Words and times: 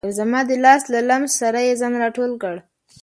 زما 0.17 0.39
د 0.49 0.51
لاس 0.63 0.83
له 0.93 0.99
لمس 1.09 1.31
سره 1.41 1.59
یې 1.67 1.73
ځان 1.79 1.93
را 2.01 2.09
ټول 2.17 2.31
کړ. 2.41 2.55